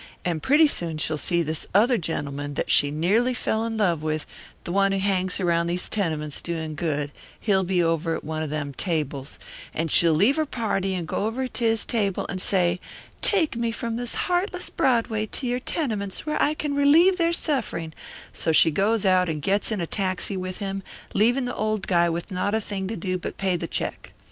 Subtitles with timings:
[0.25, 4.25] And pretty soon she'll see this other gentleman that she nearly fell in love with,
[4.63, 8.49] the one who hangs around these tenements doing good he'll be over at one of
[8.49, 9.37] them tables
[9.75, 12.79] and she'll leave her party and go over to his table and say,
[13.21, 17.93] 'Take me from this heartless Broadway to your tenements where I can relieve their suffering,'
[18.33, 20.81] so she goes out and gets in a taxi with him,
[21.13, 24.13] leaving the old guy with not a thing to do but pay the check.